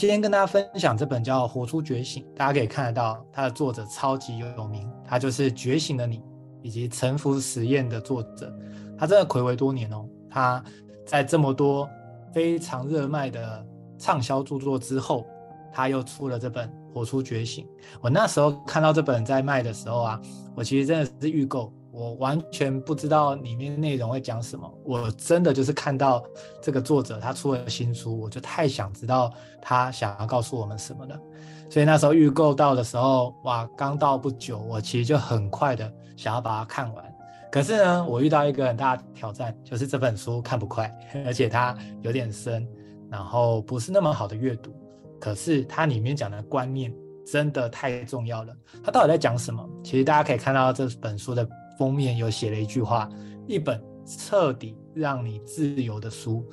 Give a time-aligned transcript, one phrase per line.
[0.00, 6.18] 今天跟大家分享这本叫《活出觉醒》，大家可以看得到，它的作者超级有名，他就是《觉醒的你》
[6.62, 8.56] 以及《臣服实验》的作者。
[8.96, 10.62] 他真的睽违多年哦，他
[11.04, 11.90] 在这么多
[12.32, 13.66] 非常热卖的
[13.98, 15.26] 畅销著作之后，
[15.72, 17.64] 他又出了这本《活出觉醒》。
[18.00, 20.20] 我那时候看到这本在卖的时候啊，
[20.54, 21.72] 我其实真的是预购。
[21.98, 26.22] 我完全不知道里面内容会讲什么，我真的就是看到
[26.62, 31.20] 这个作者他出了新书，我就太想知道他想要告诉我们什么了。
[31.68, 37.04] 所以那时候预购到的时候，哇，刚到不久，我其实就很快的想要把它看完。
[37.50, 40.88] 可是呢，我遇到一个很大的挑战，就是这本书看不快，
[41.26, 42.64] 而且它有点深，
[43.10, 44.72] 然后不是那么好的阅读。
[45.18, 46.94] 可是它里面讲的观念
[47.26, 48.54] 真的太重要了。
[48.84, 49.68] 它到底在讲什么？
[49.82, 51.44] 其实大家可以看到这本书的。
[51.78, 53.08] 封面有写了一句话
[53.46, 56.44] ：“一本彻底让你自由的书。”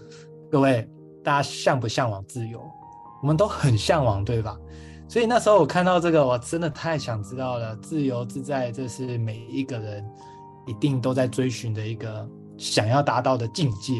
[0.51, 0.87] 各位，
[1.23, 2.61] 大家向不向往自由？
[3.21, 4.57] 我们都很向往，对吧？
[5.09, 7.75] 所以那时候我看到这个，我真的太想知道了。
[7.77, 10.05] 自由自在，这是每一个人
[10.67, 13.93] 一定都在追寻的一个想要达到的境界。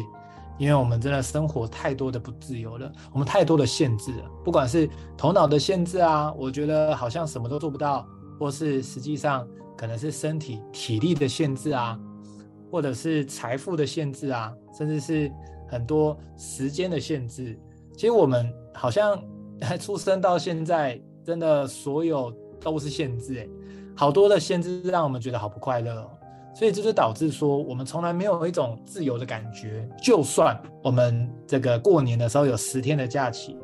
[0.58, 8.06] 因为我们真的生活太多的不自由了，我们太多的限制了，不管是头脑的限制啊，我觉得好像什么都做不到，
[8.38, 9.46] 或是实际上。
[9.76, 11.98] 可能是身体体力的限制啊，
[12.70, 15.30] 或者是财富的限制啊，甚至是
[15.68, 17.58] 很多时间的限制。
[17.94, 19.22] 其实我们好像
[19.80, 23.48] 出生到现在，真的所有都是限制诶，
[23.94, 26.10] 好多的限制让我们觉得好不快乐哦。
[26.54, 29.86] 所以这就导致说，我们从来没有一种自由的感觉。
[30.02, 33.58] 就算我们这个过年的时候有十天的假期，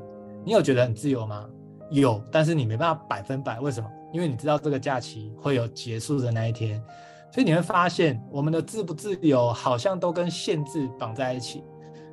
[0.44, 1.48] 你有觉得很自由吗？
[1.90, 3.58] 有，但是你没办法百分百。
[3.60, 3.90] 为什么？
[4.12, 6.82] 因为你知道这个假期会有结束的那一天，
[7.32, 11.64] 所以你会发现我们的自不自由好像都跟限制绑在一起，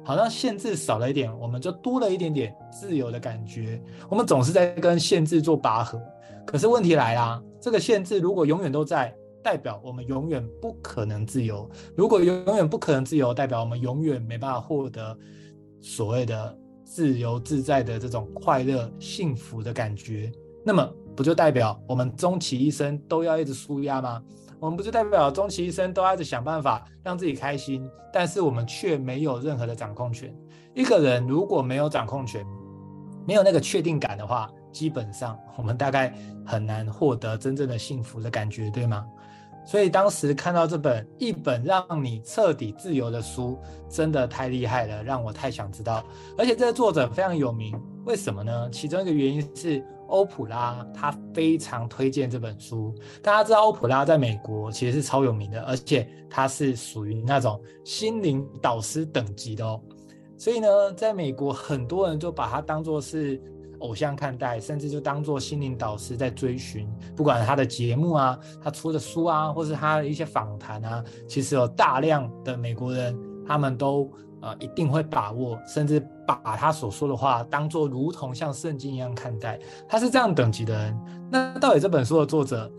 [0.04, 3.82] 好像限制少了一点，我们就多了一点点自由的感觉。
[4.08, 6.02] 我们总是在跟限制做拔河，
[6.46, 9.14] 可是问题来啦，这个限制如果永远都在，
[9.44, 11.70] 代表我们永远不可能自由。
[11.98, 15.18] 如果永永远不可能自由，代表我们永远没办法获得
[15.82, 20.32] 所谓的自由自在的这种快乐幸福的感觉。
[20.66, 20.90] 那么。
[21.20, 24.24] 不就代表我们终其一生都要一直输压吗？
[24.58, 30.34] 我们不就代表终其一生都要一直想办法让自己开心，但是我们却没有任何的掌控权。
[30.74, 32.42] 一个人如果没有掌控权，
[33.28, 36.16] 没有那个确定感的话，基本上我们大概
[36.46, 39.06] 很难获得真正的幸福的感觉，对吗？
[39.66, 43.60] 所以当时看到这本一本让你彻底自由的书，
[43.90, 46.02] 真的太厉害了，让我太想知道。
[46.38, 48.70] 而且这个作者非常有名，为什么呢？
[48.70, 52.94] 其中一个原因是欧普拉他非常推荐这本书。
[53.24, 59.82] 大家知道欧普拉在美国其实是超有名的，而且他是属于那种心灵导师等级的哦。
[60.38, 63.42] 所以呢，在美国很多人就把他当作是。
[63.80, 66.86] 偶像看待，甚至就当做心灵导师在追寻。
[67.16, 73.18] 不管他的节目啊，他出的书啊，或是他的一些访谈啊，其实有大量的美国人，
[73.48, 79.60] 他们都呃一定会把握，甚至把他所说的话当做如同像圣经一样看待。
[79.88, 81.00] 他是这样等级的人。
[81.32, 82.72] 那到底这本书的作者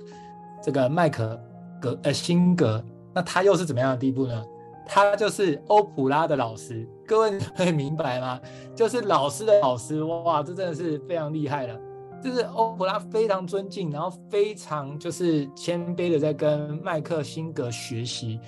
[0.63, 1.41] 这个麦可
[1.81, 2.83] 格呃辛格，
[3.15, 4.45] 那他又是怎么样的地步呢？
[4.87, 8.41] 他就是欧普拉的老师，各位可以明白吗？
[8.75, 11.79] 就是老师的老师，哇，这真的是非常厉害了。
[12.23, 18.41] 就是欧普拉非常尊敬，然后非常就是谦卑的在跟麦克辛格学习。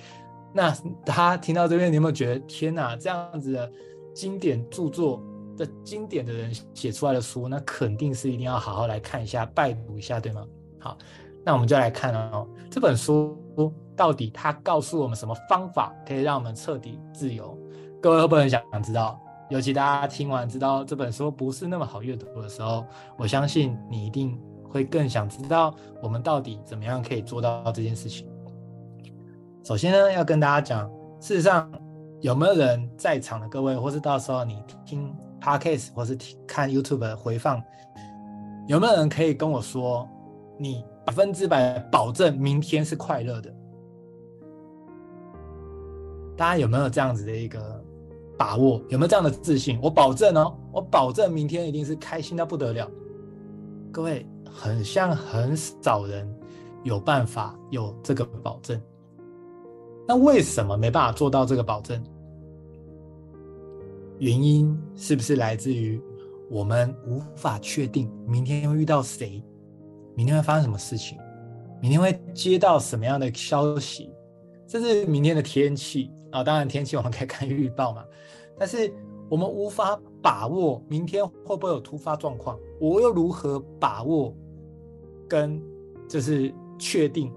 [0.53, 0.75] 那
[1.05, 2.95] 他听到这边，你有没有觉得天哪？
[2.95, 3.71] 这样子的
[4.13, 5.21] 经典著作
[5.57, 10.45] 的经典的人写出来的书，那肯定是一定要好好来看一下，拜读一下，对吗？
[10.79, 10.97] 好，
[11.43, 13.37] 那我们就来看哦，这本书。
[13.95, 17.55] 到底他告诉我们什么方法可以让我们彻底自由？
[18.01, 19.21] 各位会不会很想知道？
[19.51, 22.83] 尤其大家听完知道这本书不是那么好阅读的时候，
[23.19, 24.35] 我相信你一定
[24.67, 28.27] 会更想知道我们到底怎么样可以做到这件事情。
[29.63, 30.91] 首先呢，要跟大家讲，
[31.21, 31.71] 事实上
[32.19, 37.63] 有没有人在场的各位，或是到时候你听 Podcast 或是听看 YouTube 的回放，
[38.67, 40.05] 有没有人可以跟我说，
[40.59, 43.53] 你百分之百保证明天是快乐的？
[46.35, 47.81] 大家有没有这样子的一个
[48.37, 48.81] 把握？
[48.89, 49.79] 有没有这样的自信？
[49.81, 52.91] 我保证哦，我保证明天一定是开心到不得了。
[53.93, 56.29] 各位，很像很少人
[56.83, 58.77] 有办法有这个保证。
[60.07, 62.03] 那为什么没办法做到这个保证？
[64.19, 66.01] 原因是不是来自于
[66.49, 69.43] 我们无法确定明天会遇到谁？
[70.15, 71.17] 明天会发生什么事情？
[71.81, 74.09] 明天会接到什么样的消息？
[74.67, 76.11] 这是明天的天气。
[76.31, 78.03] 啊，当然天气我们可以看预报嘛，
[78.57, 78.91] 但是
[79.29, 82.57] 我们无法把握明天会不会有突发状况？
[82.79, 84.35] 我又如何把握
[85.29, 85.61] 跟
[86.09, 87.31] 就是确定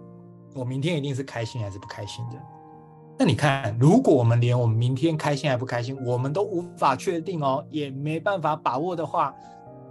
[0.55, 2.39] 我明天一定是开心还是不开心的？
[3.19, 9.35] 那你看，如果我们连我们明天开心还不开心，我们都无法确定哦，也没办法把握的话，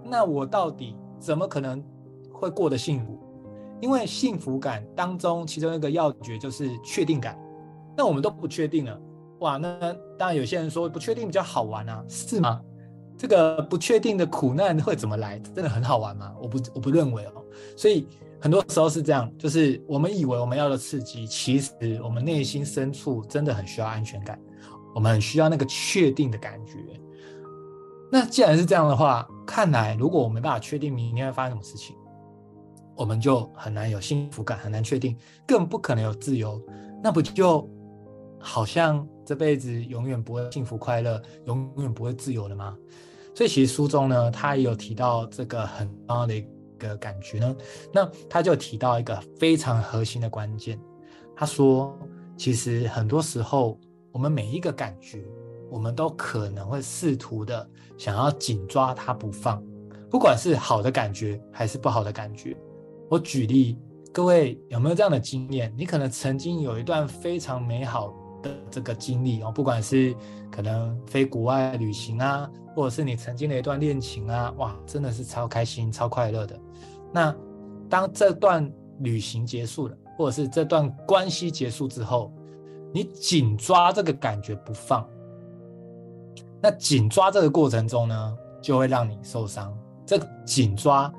[0.03, 1.83] 那我到底怎么可能
[2.31, 3.19] 会过得幸福？
[3.81, 7.35] 因为幸福感当中其中一个要诀就是确定感。
[7.97, 9.01] 那我们都不确定了，
[9.39, 9.75] 哇，那
[10.19, 12.61] 当然有些人说不确定比较好玩啊，是吗？
[13.17, 15.39] 这个不确定的苦难会怎么来？
[15.39, 16.31] 真的很好玩吗？
[16.39, 17.43] 我不，我不认为哦。
[17.75, 18.07] 所以。
[18.41, 21.73] 很多时候是这样，就是我们以为我们要的刺激，其实
[22.03, 24.39] 我们内心深处真的很需要安全感，
[24.93, 26.73] 我们很需要那个确定的感觉。
[28.11, 31.95] 那既然是这样的话，看来如果我没办法确定明天会发生什么事情，
[32.95, 35.17] 我们就很难有幸福感，很难确定，
[35.47, 36.61] 更不可能有自由。
[37.03, 37.67] 那不就
[38.39, 42.77] 好像这辈子永远不会幸福快乐，永远不会自由了吗？
[43.33, 46.33] 所以其实书中呢，他也有提到这个很重要的
[46.75, 46.95] 个。
[46.97, 47.55] 感觉呢？
[47.93, 50.79] 那他就提到一个非常核心的关键，
[51.35, 51.95] 他说，
[52.37, 53.77] 其实很多时候，
[54.11, 55.23] 我们每一个感觉，
[55.69, 59.61] 我们都可能会试图的想要紧抓它不放，
[60.09, 62.55] 不管是好的感觉还是不好的感觉。
[63.09, 63.77] 我举例，
[64.13, 65.73] 各位有没有这样的经验？
[65.77, 70.15] 你可能曾经有一段非常美好的这个经历哦，不管是
[70.51, 76.59] 可能飞国外旅行啊，或者是你曾经的一段恋情啊，哇，真的是超开心、超快乐的。
[77.15, 77.33] 那
[77.89, 78.69] 当这段
[78.99, 82.29] 旅行结束了，或者是这段关系结束之后，
[82.93, 85.07] 你紧抓这个感觉不放，
[86.61, 89.73] 那紧抓这个过程中呢，就会让你受伤。
[90.05, 91.09] 这个紧抓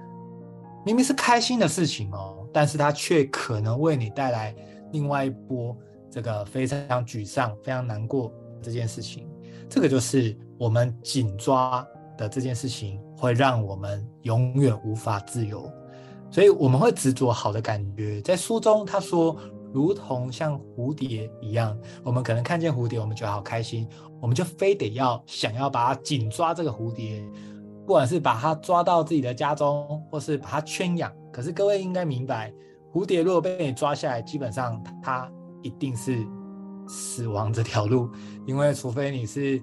[0.84, 4.54] 明明是开心的事情哦，但是它却可能为你带来
[4.92, 5.74] 另外一波
[6.10, 9.26] 这个非常沮丧、非常难过这件事情。
[9.66, 11.86] 这个就是我们紧抓
[12.18, 15.72] 的这件事情，会让我们永远无法自由。
[16.30, 19.36] 所以我们会执着好的感觉，在书中他说，
[19.72, 23.88] 如同像蝴蝶一样，我们可能看见蝴蝶，我们觉得好开心，
[24.20, 27.24] 我们就非得要想要把它紧抓这个蝴蝶，
[27.86, 31.12] 不管是把它抓到自己的家中，或是把它圈养。
[31.32, 32.52] 可是各位应该明白，
[32.92, 35.30] 蝴蝶如果被你抓下来，基本上它
[35.62, 36.26] 一定是
[36.88, 38.10] 死亡这条路，
[38.46, 39.62] 因为除非你是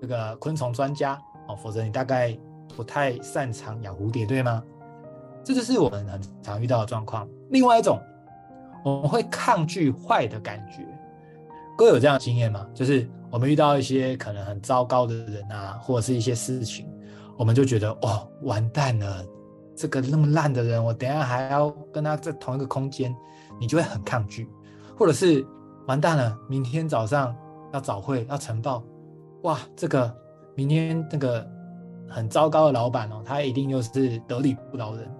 [0.00, 2.36] 这个昆虫专家哦，否则你大概
[2.76, 4.62] 不太擅长养蝴蝶，对吗？
[5.44, 7.28] 这就是我们很常遇到的状况。
[7.50, 7.98] 另外一种，
[8.84, 10.86] 我们会抗拒坏的感觉。
[11.76, 12.66] 各位有这样的经验吗？
[12.74, 16.86] 就是我们遇到一些可能很糟糕的人啊，或者是一些事情，
[17.36, 19.24] 我们就觉得哦，完蛋了，
[19.74, 23.14] 这个那么烂的人，我等下还要跟他在同一个空间，
[23.58, 24.48] 你就会很抗拒。
[24.96, 25.44] 或者是
[25.86, 27.34] 完蛋了，明天早上
[27.72, 28.84] 要早会要晨报，
[29.42, 30.14] 哇，这个
[30.54, 31.44] 明天那个
[32.08, 35.10] 很糟糕的老板哦，他一定又是得理不饶人。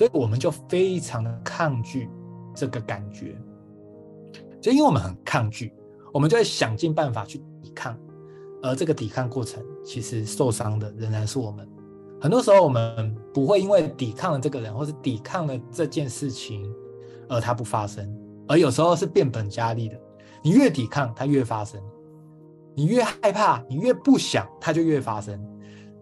[0.00, 2.08] 所以我们就非常的抗拒
[2.54, 3.38] 这个感觉，
[4.58, 5.74] 就因为我们很抗拒，
[6.10, 7.94] 我们就会想尽办法去抵抗，
[8.62, 11.68] 而这个抵抗过程其实受伤的仍然是我们。
[12.18, 16.74] 很多时候我们不会因为抵抗了这个人，或是抵抗了这件事情，
[17.28, 18.10] 而它不发生，
[18.48, 20.00] 而有时候是变本加厉的。
[20.42, 21.78] 你越抵抗，它越发生；
[22.74, 25.38] 你越害怕，你越不想，它就越发生。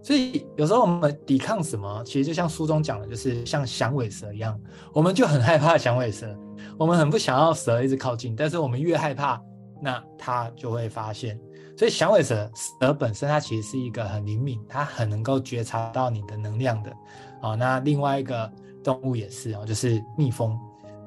[0.02, 4.58] 所以有时候我们抵抗什么，其实就像书中讲的，就是像响尾蛇一样，
[4.93, 6.34] 我们就很害怕响尾蛇，
[6.78, 9.40] 我们很不想要蛇一直靠近，但是我们越害怕，
[9.82, 11.38] 那它就会发现。
[11.76, 12.50] 所以响尾蛇
[12.81, 16.93] 蛇本身它其实是一个很灵敏，它很能够觉察到你的能量的。
[17.40, 18.50] 啊，那另外一个
[18.82, 20.58] 动物也是哦，就是蜜蜂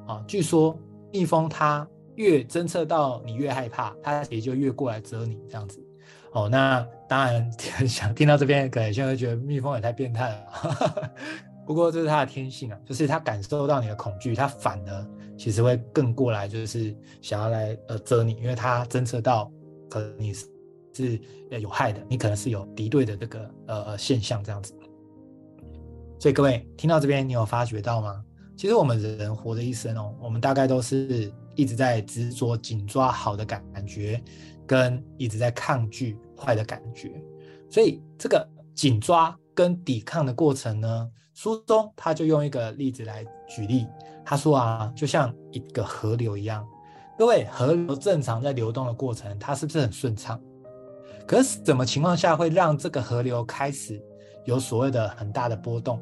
[0.06, 0.78] 啊，据说
[1.12, 5.78] 蜜蜂它越侦测到你越害怕，它也就越过来蛰你这样子。
[6.32, 7.52] 哦，那当然
[7.86, 11.12] 想听到这边，可能现在会觉得蜜蜂也太变态了。
[11.66, 19.52] 不过这是它的天性啊，就是它感受到你的恐惧，它反而其实会更过来，就是想要来呃蛰你，因为它侦测到
[19.90, 20.46] 可能你是
[20.94, 21.20] 是
[21.60, 24.74] 有害的，你可能是有敌对的这个呃现象这样子。
[26.18, 28.24] 所以各位听到这边，你有发觉到吗？
[28.56, 34.18] 其实我们人活的一生哦，我们大概都是一直在执着紧抓好的感觉。
[34.64, 37.22] 跟一直在抗拒坏的感觉，
[37.70, 43.86] 所以这个紧抓跟抵抗的过程呢，书中他就用一个例子来举例。
[44.24, 46.66] 他说啊，就像一个河流一样，
[47.18, 50.40] 各位，河流正常在流动的过程，它是不是很顺畅？
[51.26, 54.00] 可是怎么情况下会让这个河流开始
[54.44, 56.00] 有所谓的很大的波动？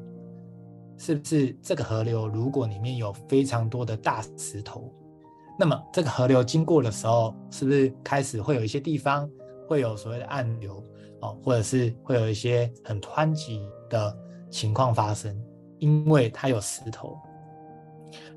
[0.98, 4.92] 是不是这个河流如果里面有非常多的大石头？
[5.58, 9.28] 那么这个河流经过的时候，是不是开始会有一些地方
[9.70, 10.84] 会有所谓的暗流？
[11.20, 14.18] 哦，或者是会有一些很湍急的
[14.50, 15.40] 情况发生，
[15.78, 17.16] 因为它有石头。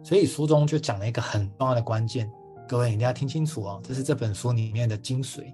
[0.04, 2.32] 所以书中就讲了一个很重要的关键，
[2.68, 5.52] 各位一定要听清楚哦，这是这本书里面的精髓。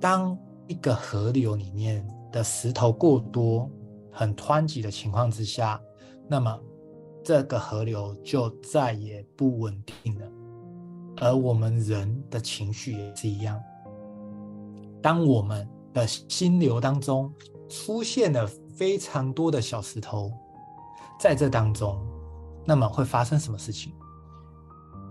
[0.00, 3.70] 当一个河流里面的石头过多、
[4.10, 5.78] 很湍急的情况之下，
[6.26, 6.58] 那么
[7.22, 10.26] 这个河流就再也不稳定了。
[11.18, 13.60] 而我们人的情绪也是一样，
[15.06, 17.32] 当我们的心流当中
[17.68, 18.44] 出现了
[18.74, 20.32] 非常多的小石头，
[21.16, 22.04] 在这当中，
[22.64, 23.92] 那么会发生什么事情？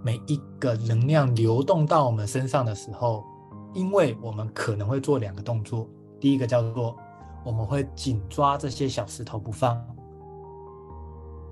[0.03, 3.23] 每一个能量流动到我们身上的时候，
[3.73, 5.87] 因为我们可能会做两个动作，
[6.19, 6.97] 第一个叫做
[7.45, 9.81] 我们会紧抓这些小石头不放，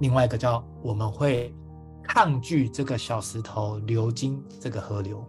[0.02, 1.56] 另外一个叫我们会
[2.04, 5.24] 抗拒这个小石头流经这个河流。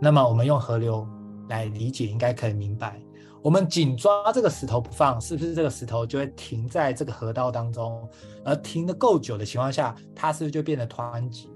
[0.00, 1.06] 那么我们用河流
[1.50, 2.98] 来理解，应该可以明白，
[3.42, 8.08] 我们紧抓这个石头不放，是不是这个石头就会停在这个河道当中？
[8.42, 11.50] 而停得够久的情况下，它是不是就变得湍急？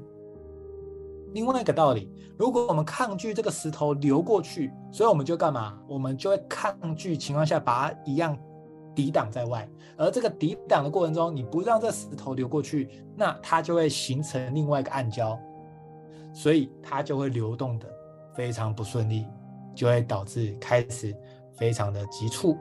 [1.32, 5.78] 另外一个道理，如果我们抗拒这个石头流过去，所以我们就干嘛？
[5.88, 8.38] 我们就会抗拒情况下把它一样
[8.94, 9.68] 抵挡在外。
[9.96, 15.38] 而这个抵挡的过程中，你不让这石头流过去，那它就会形成另外一个暗礁，
[16.32, 17.88] 所以它就会流动的
[18.34, 19.26] 非常不顺利，
[19.74, 21.14] 就会导致开始
[21.56, 22.56] 非常的急促。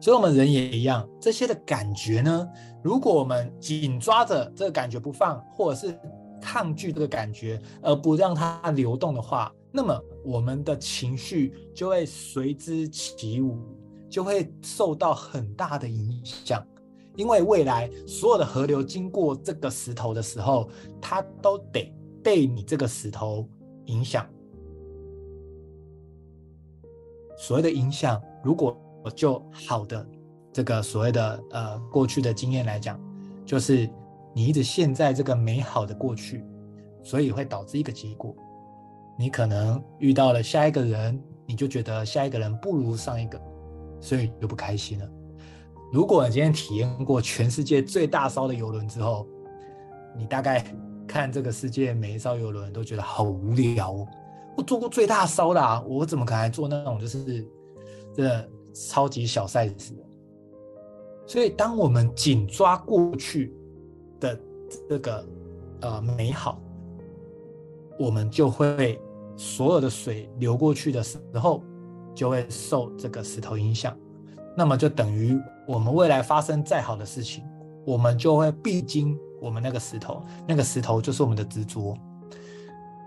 [0.00, 2.48] 所以我们人也一样，这些的感觉呢，
[2.82, 5.96] 如果我们紧抓着这个感觉不放，或者是
[6.40, 13.56] 抗拒这个感觉，而不让它流动的话，那么我们的情绪就会随之起舞，
[14.10, 16.66] 就会受到很大的影响。
[17.14, 20.68] 因为未来所有的河流经过这个石头的时候，
[21.00, 21.94] 它都得
[22.24, 23.48] 被你这个石头
[23.84, 24.26] 影响。
[27.42, 28.76] 所谓的影响，如果
[29.16, 30.06] 就好的
[30.52, 32.96] 这个所谓的呃过去的经验来讲，
[33.44, 33.90] 就是。
[34.34, 36.42] 你一直陷在这个美好的过去，
[37.02, 38.34] 所以会导致一个结果：
[39.18, 43.38] 你可能遇到了下一个人，你就觉得下一个人不如上一个，
[44.00, 45.06] 所以就不开心了。
[45.92, 49.26] 如果你今天体验过全世界最大艘的游轮之后，
[50.16, 50.64] 你大概
[51.06, 53.94] 看这个世界每一艘游轮都觉得好无聊。
[54.56, 57.46] 我做过最大艘的啊，我怎么可能还坐那种就是
[58.14, 60.02] 这超级小 size 的？
[61.26, 63.54] 所以当我们紧抓过去。
[64.22, 64.38] 的
[64.88, 65.26] 这个
[65.80, 66.56] 呃美好，
[67.98, 69.00] 我们就会
[69.36, 71.60] 所有的水流过去的时候，
[72.14, 73.98] 就会受这个石头影响。
[74.56, 77.42] 那么就等于我们未来发生再好的事情，
[77.84, 81.98] 我们就会必经我们那个石头，那个石头就是我们的执着。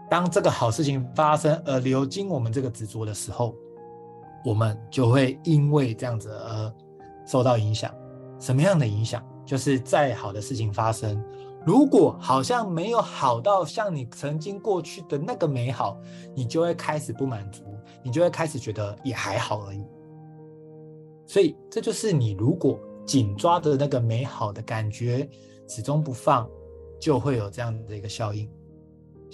[0.10, 3.56] 当这个好事情发生而流经我们这个执着的时候，
[4.44, 6.74] 我们就会因为这样子而
[7.26, 7.94] 受到影响。
[8.40, 9.24] 什么样的影响？
[9.46, 11.24] 就是再好的事情发生，
[11.66, 15.98] 如果好像没有好到像你曾经过去的那个美好，
[16.36, 17.64] 你就会开始不满足，
[18.04, 19.84] 你就会开始觉得也还好而已。
[21.28, 25.28] 所以这就是你如果紧抓的那个美好的感觉
[25.68, 26.50] 始终不放，
[27.00, 28.50] 就会有这样的一个效应。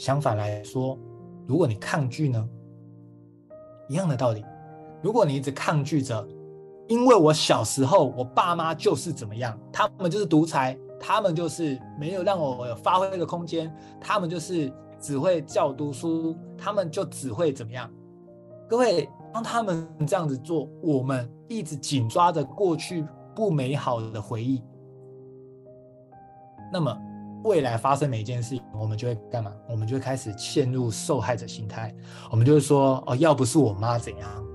[0.02, 0.98] 相反来说，
[1.46, 2.50] 如果你抗拒呢，
[3.88, 4.44] 一样的道理，
[5.00, 6.28] 如果你一直抗拒着。
[6.88, 17.88] 因为我小时候，我爸妈就是怎么样，他们就是独裁，他们就是没有让我发挥的空间，他们就是只会叫我读书，他们就只会怎么样。
[18.68, 23.06] 各位，当他们这样子做，我们一直紧抓着过去
[23.36, 24.64] 不美好的回忆，
[26.74, 26.98] 那么
[27.44, 29.52] 未来发生每一件事情，我们就会干嘛？
[29.70, 31.94] 我们就会开始陷入受害者心态，
[32.30, 34.46] 我们就会说，哦，要不是我妈怎样。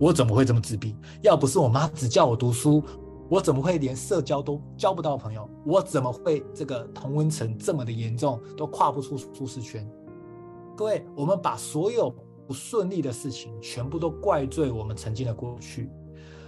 [0.00, 0.96] 我怎么会这么自闭？
[1.22, 2.82] 要不是我妈只叫我读书，
[3.30, 5.48] 我怎么会连社交都交不到朋友？
[5.64, 9.88] 我怎么会这个同温层这么的严重，都跨不出舒适圈？
[10.76, 12.12] 各位，我们把所有
[12.46, 15.88] 不顺利的事情全部都怪罪我们曾经的过去，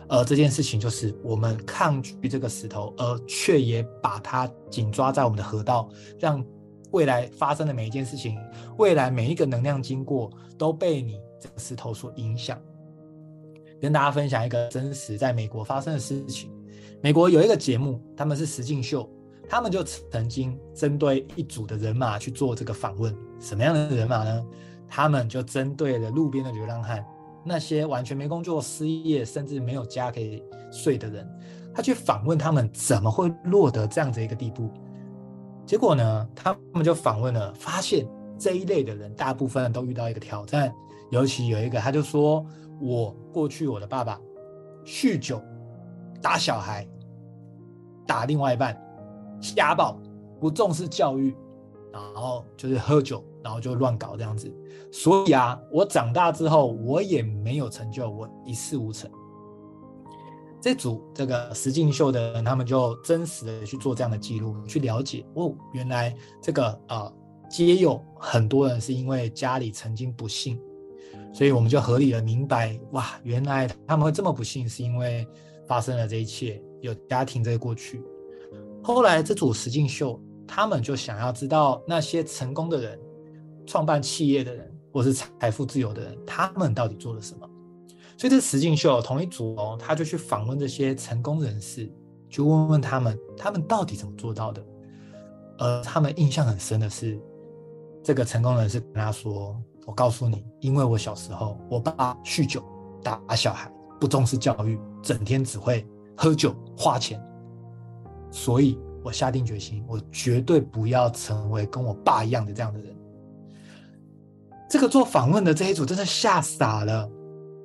[0.09, 6.45] 而这件事情就是我们抗拒这个石头，而却也把它紧抓在我们的河道，让
[6.93, 8.39] 未来发生的每一件事情，
[8.79, 12.61] 未来每一个能量经过都被你这个石头所影响。
[13.81, 16.51] 跟大家分享一个真实在美国发生的事情。
[17.03, 19.09] 美国有一个节目，他们是实境秀，
[19.49, 23.15] 他们就曾经针对一组的人马去做这个访问。
[23.39, 24.47] 什么样的人马呢？
[24.89, 27.05] 他们就针对了路边的流浪汉，
[27.47, 31.25] 那些完全没工作、失业，甚至没有家可以睡的人，
[31.73, 34.69] 他去访问他们怎么会落得这样子一个地步。
[35.65, 38.05] 结果呢，他们就访问了，发现
[38.37, 40.75] 这一类的人大部分都遇到一个挑战。
[41.11, 42.45] 尤其有一个，他就说
[42.81, 44.21] 我过去我的爸爸
[44.85, 45.41] 酗酒、
[46.21, 46.85] 打小孩、
[48.05, 48.77] 打另外一半、
[49.41, 49.97] 家暴、
[50.41, 51.33] 不重视教育，
[51.93, 54.53] 然后就是喝酒，然后就乱搞这样子。
[54.91, 59.09] 所以啊，我长大之后我也没有成就，我一事无成。
[60.61, 66.13] 这组这个石敬秀的人，他们就真实的去做这样的记录，去了解哦，原来
[66.43, 67.13] 这个啊、
[67.57, 70.61] 呃，有很多人是因为家里曾经不幸。
[71.33, 75.25] 所以我们就合理的明白，哇，原来他们会这么不幸，是因为
[75.69, 78.03] 发生了这一切，有家庭这个过去。
[78.83, 82.99] 后来这组石敬秀，他们就想要知道那些成功的人、
[83.67, 87.49] 创办企业的人，或是财富自由的人，他们到底做了什么？
[88.17, 91.93] 所以这实境秀同一组哦，他就去访问这些成功人士，
[92.31, 94.65] 去问问他们，他们到底怎么做到的？
[95.59, 97.21] 而他们印象很深的是，
[98.03, 99.61] 这个成功人士跟他说。
[99.87, 102.61] 我告诉你，因为我小时候，我爸酗酒、
[103.05, 107.25] 打小孩、不重视教育，整天只会喝酒花钱，
[108.33, 112.96] 所以我下定决心，我绝对不要成为跟我爸一样的这样的人。
[114.69, 117.11] 这个做访问的这一组真的吓傻了，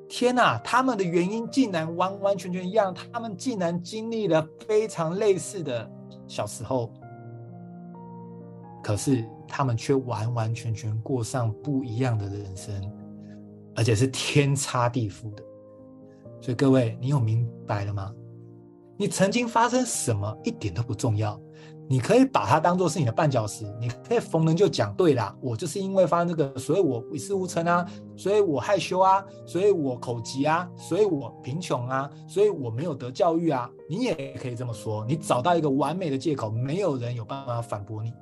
[0.08, 0.58] 天哪！
[0.60, 5.89] 他们的原因竟然完完全全一样，他们竟然经历了非常类似的
[6.27, 6.91] 小时候，
[8.84, 9.25] 可是。
[9.53, 12.74] 他们却完完全全过上不一样的人生，
[13.75, 15.43] 而且是天差地别的。
[16.39, 18.13] 所以各位，你有明白了吗？
[18.96, 21.38] 你曾经发生什么一点都不重要，
[21.91, 33.69] 你可以把它当做是你的绊脚石，你可以逢人就讲，对啦，我就是因为发生这个，所以我一事无成啊，所以我害羞啊，所以我口疾啊，所以我贫穷啊，所以我没有得教育啊。
[33.89, 38.13] 你也可以这么说，你找到一个完美的借口，没有人有办法反驳你。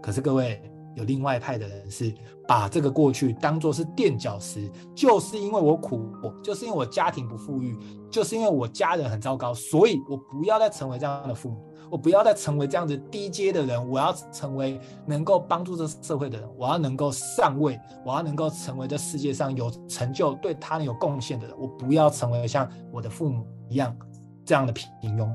[0.00, 0.62] 可是各位，
[0.94, 2.14] 有另外一派的人是
[2.46, 6.08] 把这个过去当作是垫脚石，就是因为我苦，
[6.40, 7.76] 就是因为我家庭不富裕，
[8.08, 11.56] 就是因为我家人很糟糕，所以我不要再成为这样的父母，
[11.90, 23.96] 我不要再成为这样子低阶的人，我要成为能够帮助这社会的人，我要能够上位，我要能够成为这世界上有成就、对他人有贡献的人，我不要成为像我的父母一样
[24.44, 25.28] 这样的平庸，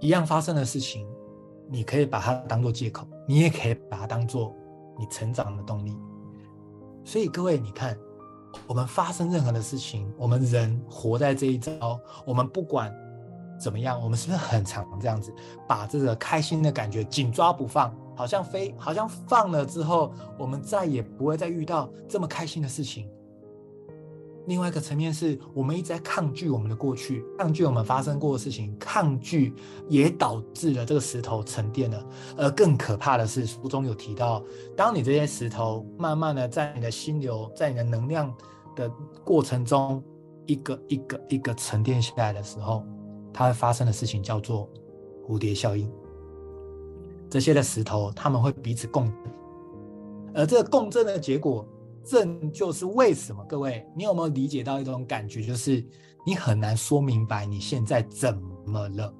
[0.00, 1.06] 一样发生的事情。
[1.72, 4.52] 你可以把它当做借口，你也可以把它当做
[4.98, 5.96] 你成长的动力。
[7.04, 7.96] 所以各位，你看，
[8.66, 12.92] 我们发生任何的事情，我们人活在这一遭，我们不管
[13.60, 15.32] 怎么样，我们是不是很常这样子，
[15.68, 23.06] 把这个开心的感觉紧抓不放，好像非好像放了之后，我们再也不会再遇到这么开心的事情。
[24.46, 29.54] 另外一个层面是我们一直在抗拒我们的过去，抗拒我们发生过的事情，抗拒
[29.86, 32.04] 也导致了这个石头沉淀了。
[32.38, 34.42] 而更可怕的是，书中有提到，
[34.74, 38.34] 当你这些石头慢慢的在你的心流，在你的能量
[38.74, 38.90] 的
[39.22, 40.02] 过程中，
[40.46, 42.82] 一个一个一个沉淀下来的时候，
[43.32, 44.68] 它会发生的事情叫做
[45.26, 45.90] 蝴蝶效应。
[47.28, 49.14] 这些的石头他们会彼此共振，
[50.34, 51.66] 而这个共振的结果。
[52.02, 55.84] 这就是为什么，各位，你有没有理解到一种感觉，就是
[56.26, 59.14] 你很难说明白你现在怎么了，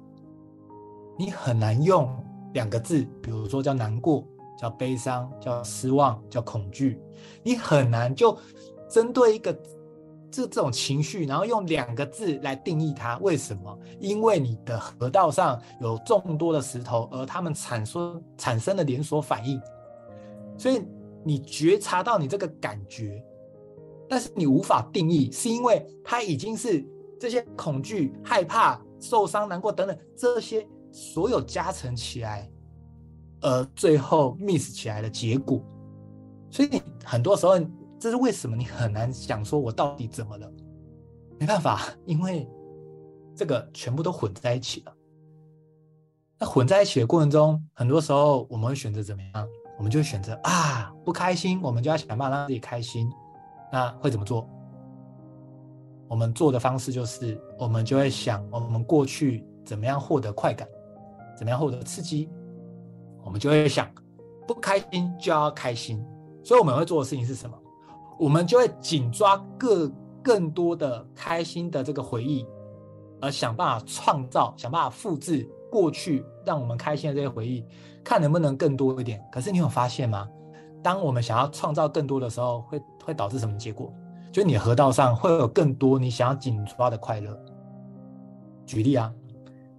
[1.15, 2.11] 你很难用
[2.55, 4.27] 两个字，比如说叫难过、
[4.59, 6.99] 叫悲伤、叫失望、叫恐惧，
[7.43, 8.35] 你很难就
[8.89, 9.55] 针对一个
[10.31, 13.17] 这这种情绪，然后用两个字来定义它。
[13.17, 13.77] 为什么？
[13.99, 19.61] 因为你的河道上有众多的石头，而它们产生产生了连锁反应，
[20.57, 20.81] 所以。
[21.23, 23.23] 你觉察到你这个感觉，
[24.09, 26.83] 但是你无法定义，是因为它已经是
[27.19, 32.49] 这些恐惧、害怕、受伤、难过等等这些所有加成起来，
[33.39, 35.61] 而最后 miss 起来的结果。
[36.49, 37.59] 所以很多时候，
[38.01, 40.51] 这是为什么你很难想说我到底怎么了？
[41.39, 42.49] 没办法，因为
[43.35, 44.93] 这个全部都混在一起了。
[46.39, 49.47] 那混在一起的过程中，很多时候我们会选择怎么样？
[49.77, 53.07] 我们就会选择啊，不开心，我们就要想办法让自己开心。
[53.71, 54.49] 那会怎么做？
[56.07, 60.67] 我们做的方式就是，我们就会想，我们过去怎么样获得快感，
[61.37, 62.27] 怎么样获得刺激。
[63.23, 63.87] 我们就会想，
[64.47, 66.03] 不开心就要开心。
[66.43, 67.55] 所以我们会做的事情是什么？
[68.21, 72.45] 我们就会紧抓更更多的开心的这个回忆，
[73.19, 77.65] 而想办法创造，想办法复制过去让我们开心的这些回忆。
[78.03, 80.29] 看能不能更多一点，可是你有发现吗？
[80.83, 83.91] 当我们想要创造更多的时候，会会导致什么结果？
[84.31, 87.35] 就你的河道上会有更多你想要紧抓的快乐。
[88.67, 89.11] 举例啊，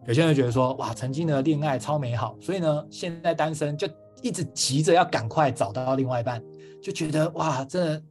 [0.05, 3.88] 有些人觉得说，哇，曾经的恋爱超美好，所以呢，现在单身就
[4.20, 6.42] 一直急着要赶快找到另外一半，
[6.83, 8.02] 就觉得哇，真的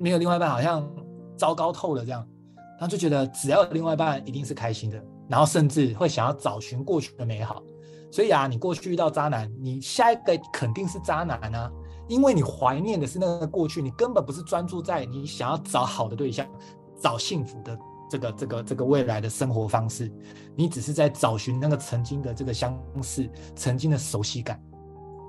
[0.00, 0.88] 没有另外一半好像
[1.36, 2.26] 糟糕透了这样，
[2.78, 7.62] 然后就觉得只要有另外一半一定是开心的，然后甚至会想要找寻过去的美好。
[8.10, 11.70] 所以啊，你过去遇到渣男，你下一个肯定是渣男啊，
[12.08, 16.44] 因为你怀念的是那个过去，你根本不是专注在你想要找好的对象、
[17.00, 17.78] 找幸福的
[18.10, 20.10] 这个这个这个未来的生活方式，
[20.56, 24.60] 你只是在找寻那个曾经的这个相似、曾经的熟悉感。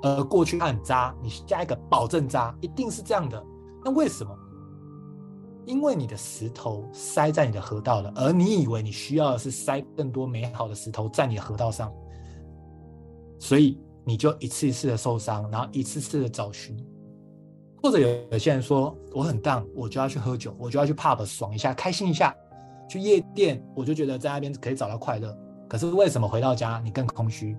[0.01, 3.43] 而过去他很渣，你下一个保证渣，一定是这样的。
[3.85, 4.35] 那为什么？
[5.65, 11.91] 因为你的石头塞在你的河道了，而你以为你需要的是塞更多美好的石头在你的河道上。
[13.39, 16.77] 所以你就一次一次的受伤，然后一次次的找寻，
[17.81, 22.35] 或者有有些人说我很 down，我就要去喝酒，我就要去 pub 爽一下，开心一下，
[22.89, 25.35] 去夜店，我就觉得在那边可以找到快乐。
[25.67, 27.57] 可是为什么回到家你更空虚？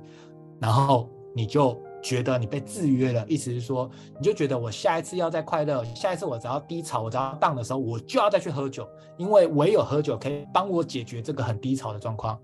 [0.61, 3.89] 然后你就觉得你被制约了，意思是说，
[4.19, 12.39] 你就觉得我下一次要再快乐，下一次我只要低潮，我只要 down 的时候，我就要再去喝酒，因为唯有喝酒可以帮我解决这个很低潮的状况，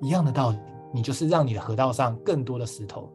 [0.00, 0.58] 一样的道理。
[0.94, 3.10] 你就是让你的河道上更多的石头，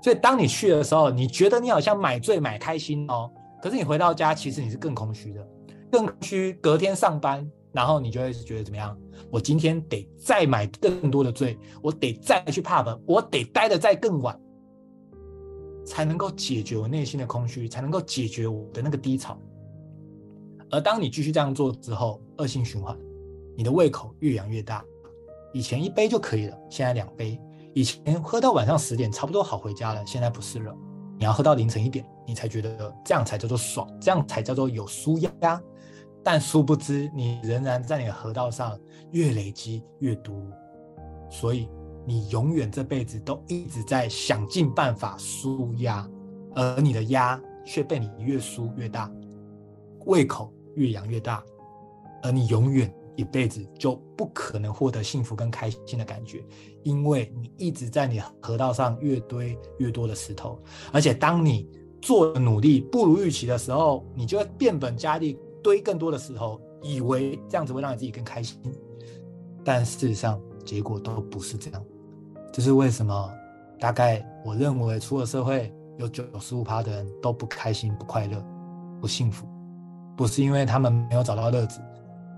[0.00, 3.28] 所以当你去的时候，你觉得你好像买醉买开心哦，
[3.60, 5.44] 可是你回到家，其实你是更空虚的，
[5.90, 6.52] 更空虚。
[6.62, 8.96] 隔天上班，然后你就会是觉得怎么样？
[9.28, 14.38] 我今天得再买更多的醉，我得再去 pub，我得待的再更晚，
[15.84, 19.38] 才能够解决我内心的空虚，才能够解决我的那个低潮。
[20.70, 22.96] 而当你继续这样做之后，恶性循环，
[23.56, 24.84] 你的胃口越养越大。
[25.52, 27.40] 以前一杯就可以了，现在两杯。
[27.74, 30.74] 以前喝到晚上十点差不多好回家了，现在不是了。
[31.18, 35.60] 你要喝到凌晨一点，你才觉得这样才叫做爽，这样才叫做有舒压。
[36.22, 38.78] 但殊不知，你仍然在你的河道上
[39.10, 40.34] 越累积越多，
[41.30, 41.68] 所以
[42.06, 46.08] 你永远这辈子都一直在想尽办法输压，
[46.54, 49.10] 而你的压却被你越输越大，
[50.06, 51.42] 胃口越养越大，
[52.22, 52.92] 而你永远。
[53.16, 56.42] 一辈子就不可能获得幸福跟开心的感觉，
[56.84, 60.58] 因为你一直在你河道上越堆越多的石头，
[60.90, 61.68] 而且当你
[62.00, 68.58] 做的努力不如预期的时候，你就会变本加厉堆更多的石头，以为这样子会让你自己更开心，
[69.62, 71.82] 但事实上结果都不是这样。
[72.52, 73.32] 这是为什么？
[73.80, 78.40] 大概我认为出了社会有九十五趴的人都不开心、不快乐、
[79.00, 79.48] 不幸福，
[80.16, 81.80] 不是因为他们没有找到乐子。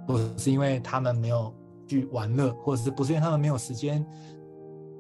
[0.07, 1.55] 不是因为他们没有
[1.87, 4.05] 去玩乐，或者是不是因为他们没有时间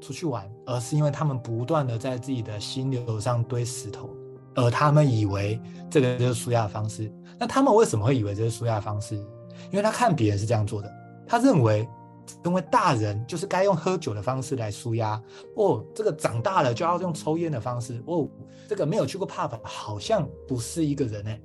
[0.01, 4.11] 出去玩，而是因为他们不断的在自己的心流上堆石头，
[4.55, 7.12] 而他们以为这个就是舒压的方式。
[7.38, 9.16] 那他们为什么会以为这是舒压方式？
[9.71, 10.88] 因为他看别人是这样做的，
[11.27, 11.88] 他认为
[12.45, 15.21] 因为大人就是该用喝酒的方式来舒压。
[15.57, 18.03] 哦，这个长大了就要用抽烟的方式。
[18.07, 18.29] 哦，
[18.69, 21.41] 这个没有去过 pub 好像不是一个人哎。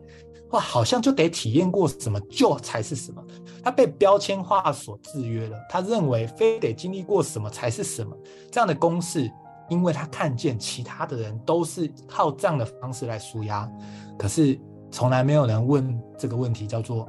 [0.52, 3.22] 哇，好像就得体验过什么就才是什么，
[3.62, 5.58] 他被标签化所制约了。
[5.70, 8.16] 他认为非得经历过什么才是什么，
[8.50, 9.30] 这样的公式，
[9.70, 13.70] 因为他看见其他的人都是靠这样的方式来舒压，
[14.18, 14.58] 可是
[14.90, 17.06] 从来没有人问这个问题，叫做：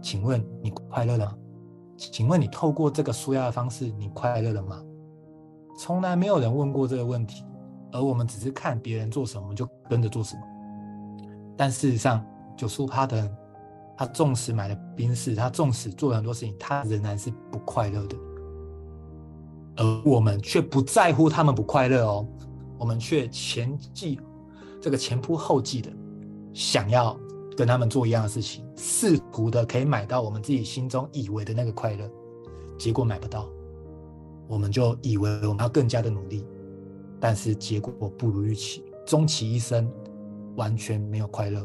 [0.00, 1.36] 请问你快乐了吗？
[1.96, 4.82] 请问你透过这个舒压的方式，你快乐了吗？
[5.78, 7.44] 从来没有人问过这个问题，
[7.92, 10.42] 而我们只是看别人做什么，就跟着做什么。
[11.56, 12.24] 但事实上，
[12.56, 13.30] 九十五趴的，
[13.96, 18.16] 他纵使买了宾士，他纵使做了很多事情，他仍然是不快乐的。
[19.76, 22.26] 而我们却不在乎他们不快乐哦，
[22.78, 24.20] 我们却前继
[24.80, 25.90] 这个前仆后继的
[26.52, 27.18] 想要
[27.56, 32.10] 跟他们做一样的事情，试图的可以买到我们自己心中以为的那个快乐，
[32.78, 33.48] 结果买不到，
[34.48, 36.44] 我们就以为我们要更加的努力，
[37.20, 39.90] 但是结果不如预期，终其一生
[40.56, 41.60] 完全没有快乐。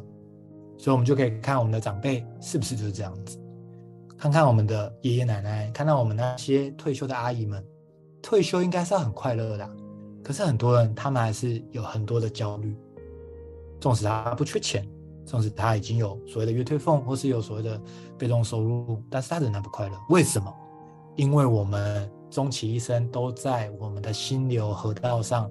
[0.78, 3.38] 所以，我们就可以看我们的长辈是不是就是这样子，
[4.17, 7.62] 看看我们的爷爷奶奶，看到我们那些退休的阿姨们，
[8.21, 9.69] 退休应该是要很快乐的，
[10.23, 12.75] 可是很多人他们还是有很多的焦虑。
[13.82, 14.86] 纵使他不缺钱，
[15.30, 17.80] 甚至他已经有所谓的月退俸，或是有所谓的
[18.18, 19.96] 被动收入，但是他仍然不快乐。
[20.10, 20.54] 为什么？
[21.15, 25.50] 因为我们终其一生都在我们的心流河道上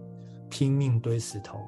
[0.49, 1.59] 拼命堆石头。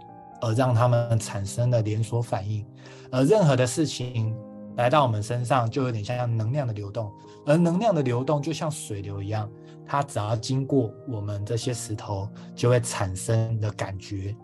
[0.42, 2.64] 而让他们产生了连锁反应，
[3.12, 4.35] 而任何的事情
[4.75, 7.12] 来到我们身上，就有点像能量的流动，
[7.44, 9.46] 而能量的流动就像水流一样，
[9.87, 14.35] 它只要经过我们这些石头，就会产生的感觉，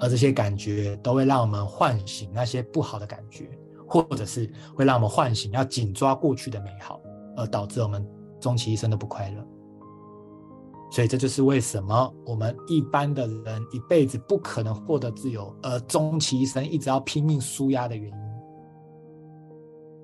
[0.00, 3.48] 而这些感觉都会让我们唤醒那些不好的感觉，
[3.86, 7.00] 或者是会让我们唤醒要紧抓过去的美好，
[7.36, 8.06] 而导致我们
[8.40, 9.46] 终其一生都不快乐。
[10.90, 18.16] 所以这就是为什么我们一般的人一辈子不可能获得自由，而终其一生一直要拼命舒压的原因。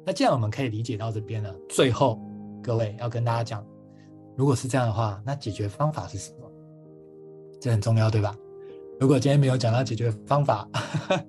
[0.04, 2.18] 那既然我们可以理解到这边了，最后
[2.62, 3.64] 各位要跟大家讲，
[4.36, 6.50] 如果是这样的话，那解决方法是什么？
[7.60, 8.34] 这很重要，对吧？
[9.00, 10.68] 如果今天没有讲到解决方法，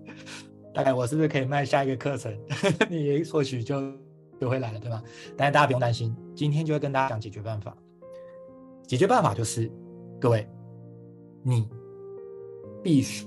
[0.76, 2.38] 大概我是不是可以卖下一个课程？
[2.92, 3.82] 你或许就
[4.42, 5.02] 就会来了，对吗？
[5.38, 7.74] 但是大家不用担心，今天就会跟大家讲解决办法。
[8.86, 9.72] 解决办法就是，
[10.20, 10.46] 各位，
[11.44, 11.66] 你
[12.84, 13.26] 必须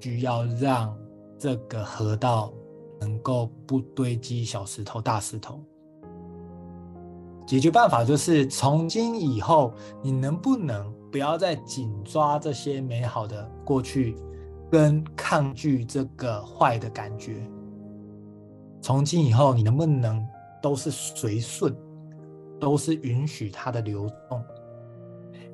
[0.00, 0.94] 需要让
[1.38, 2.52] 这个河道
[3.00, 5.58] 能够不堆积小石头、大石头。
[7.46, 14.16] 解决办法就是，从今以后，你能不能不要再紧抓这些美好的过去，
[14.70, 17.46] 跟抗拒这个坏的感觉？
[18.80, 20.26] 从今以后，你能不能
[20.62, 21.76] 都是随顺，
[22.58, 24.42] 都是允许它的流动？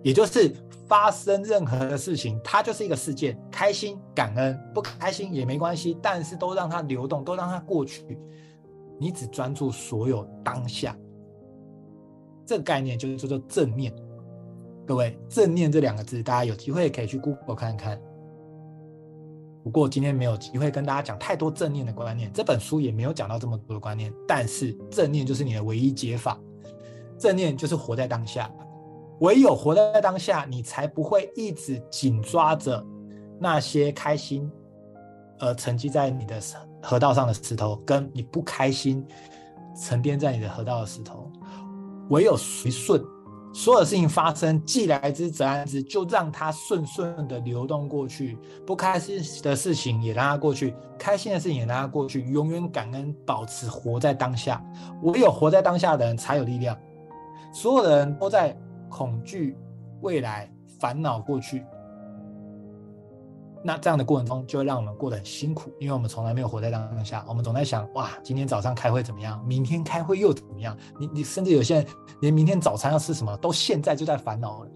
[0.04, 0.54] 也就是
[0.86, 8.16] 发生任何的事情，它就是一个事件，开心、感恩，不开心也没关系，但是都让它流动，都让它过去。
[9.00, 10.96] 你只专注所有当下，
[12.46, 13.92] 这个概念就是叫做正念。
[14.88, 18.00] 各位，正念这两个字，大家有机会可以去 Google 看看。
[19.62, 24.10] 不过今天没有机会跟大家讲太多正念的观念，这本书也没有讲到这么多的观念。
[24.26, 26.40] 但是正念就是你的唯一解法，
[27.18, 28.50] 正念就是活在当下。
[29.20, 32.82] 唯有活在当下，你才不会一直紧抓着
[33.38, 34.50] 那些开心
[35.38, 36.40] 而沉积在你的
[36.82, 39.06] 河道上的石头，跟你不开心
[39.78, 41.30] 沉淀在你的河道的石头。
[42.08, 43.04] 唯有随顺，
[43.52, 48.38] 所有事情发生，既来之则安之，就让它顺顺的流动过去。
[48.66, 52.22] 不开心的事情也让它过去，开心的事情也让它过去。
[52.30, 54.62] 永远感恩，保持活在当下。
[55.02, 56.76] 唯有活在当下的人才有力量。
[57.52, 58.56] 所有的人都在。
[58.90, 59.54] 恐惧
[60.00, 61.62] 未来，烦恼过去，
[63.62, 67.24] 那这样的过程中就会让我们过得很辛苦，因为我们从来没有活在当下。
[67.28, 69.44] 我们总在想：哇，今天早上开会怎么样？
[69.44, 70.76] 明天开会又怎么样？
[70.98, 71.86] 你你甚至有些人
[72.20, 74.70] 连明天早餐要吃什么都现在就在烦恼了。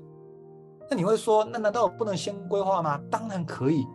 [0.90, 3.00] 那你会说：那难道我不能先规划吗？
[3.10, 3.86] 当然可以，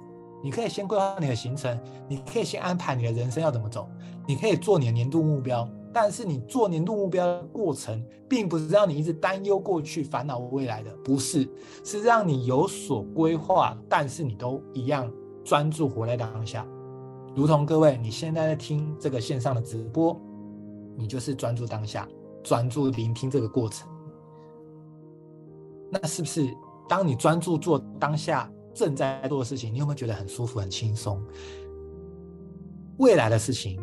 [0.44, 3.90] 你可以先规划你的行程，你可以先安排你的人生要怎么走，
[4.26, 5.70] 你可以做你的年度目标。
[6.00, 11.50] 但是你做年度目标的过程，并不是让你一直担忧过去、烦恼未来的，不是，
[11.84, 15.12] 是让你有所规划，但是你都一样
[15.44, 16.64] 专注活在当下。
[17.36, 20.16] 如同各位，你现在在听这个线上的直播，
[20.96, 22.08] 你就是专注当下，
[22.44, 23.90] 专注聆听这个过程。
[25.90, 26.48] 那是不是
[26.88, 31.20] 当你专注做当下正在做的事情，你有没有觉得很舒服、很轻松？
[33.00, 33.82] 未来的事情，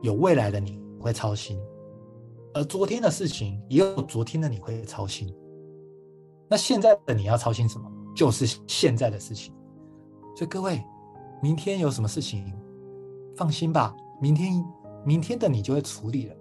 [0.00, 0.83] 有未来的你。
[1.04, 1.60] 会操心，
[2.54, 5.30] 而昨天的事情也有昨天的你会操心。
[6.48, 7.86] 那现在的你要操心什么？
[8.16, 9.52] 就是现在的事情。
[10.34, 10.82] 所以各位，
[11.42, 12.50] 明天有什么事情，
[13.36, 14.64] 放心吧，明天
[15.04, 16.34] 明天的你就会处理了，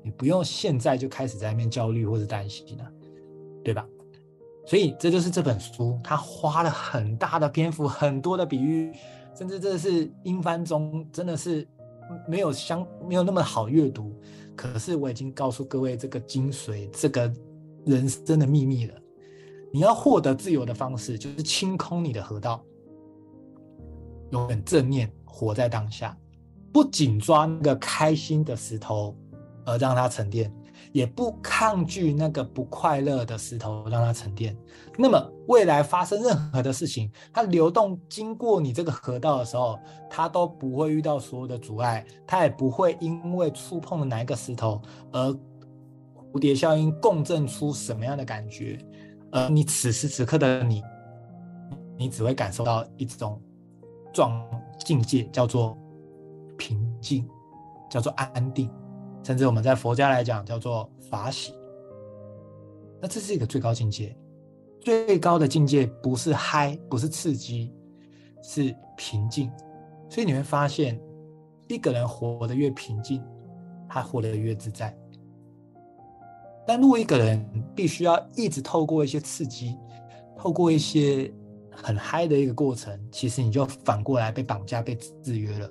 [0.00, 2.88] 你不用现在就开始在那边焦虑或者担心了，
[3.64, 3.84] 对吧？
[4.64, 8.92] 所以这就是这本书，它花了很大的篇幅，很多的比喻，
[9.36, 11.66] 甚至这是英翻中真的是。
[12.28, 14.14] 没有相没有那么好阅读，
[14.56, 17.32] 可是我已经告诉各位这个精髓，这个
[17.84, 18.94] 人生的秘密了。
[19.72, 22.64] 你要获得自由的方式，就是清空你的河道，
[24.30, 26.16] 永远正念，活在当下，
[26.72, 29.16] 不紧抓那个开心的石头，
[29.64, 30.52] 而让它沉淀。
[30.92, 34.56] 也不抗拒那个不快乐的石头，让它沉淀。
[34.96, 44.80] 那么未来发生任何的事情，它流动经过你这个河道的时候，它都不会遇到所有的阻碍，它也不会因为触碰了哪一个石头
[45.12, 45.30] 而
[46.32, 48.78] 蝴蝶效应共振出什么样的感觉。
[49.30, 50.82] 而你此时此刻的你，
[51.96, 53.40] 你只会感受到一种
[54.12, 54.40] 状
[54.84, 55.76] 境界，叫做
[56.56, 57.28] 平静，
[57.90, 58.70] 叫做安定。
[59.24, 61.54] 甚至我们在佛家来讲叫做法喜，
[63.00, 64.14] 那这是一个最高境界。
[64.80, 67.72] 最高的境界不是嗨，不是刺激，
[68.42, 69.50] 是平静。
[70.10, 71.00] 所以你会发现，
[71.68, 73.24] 一个人活得越平静，
[73.88, 74.94] 他活得越自在。
[76.66, 77.42] 但如果一个人
[77.74, 79.74] 必须要一直透过一些刺激，
[80.36, 81.32] 透过一些
[81.70, 85.70] 很嗨的一个过程，其实你就反过来被绑架、被制约了。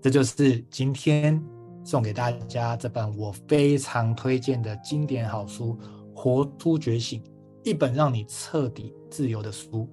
[0.00, 1.44] 这就是今天。
[1.82, 5.76] 送给大家这本我非常推荐的经典好书
[6.14, 7.22] 《活出觉醒》，
[7.64, 9.88] 一本让你彻底自由的书。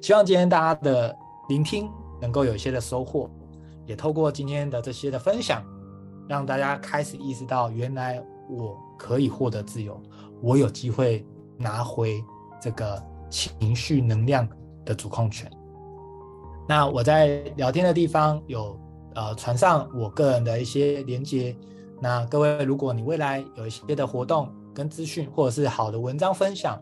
[0.00, 1.14] 希望今天大家的
[1.48, 3.28] 聆听能够有一些的收获，
[3.84, 5.62] 也透过今天的这些的分享，
[6.28, 10.00] 让大家开始意识到，原来我可以获得自由，
[10.40, 11.26] 我有机会
[11.56, 12.22] 拿回
[12.60, 14.48] 这个情绪能量
[14.84, 15.50] 的主控权。
[16.68, 18.78] 那我在聊天的地方有。
[19.18, 21.56] 呃，传上我个人的一些连接，
[22.00, 26.80] 那各位，如果你未来有一些的活动跟资讯，或者是好的文章分享，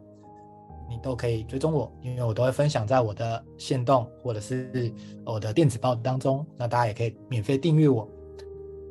[0.87, 4.92] 你都可以追踪我，因为我都会分享在我的线动或者是
[5.25, 6.46] 我的电子报当中。
[6.59, 8.07] 那大家也可以免费订阅我。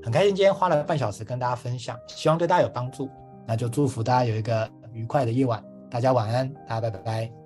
[0.01, 3.07] 很开心今天花了半小时跟大家分享，希望对大家有帮助。
[3.45, 7.44] 那就祝福大家有一个愉快的夜晚，大家晚安，大家拜拜。